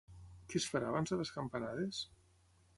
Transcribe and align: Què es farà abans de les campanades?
Què 0.53 0.61
es 0.61 0.65
farà 0.71 0.87
abans 0.93 1.13
de 1.15 1.19
les 1.21 1.33
campanades? 1.37 2.03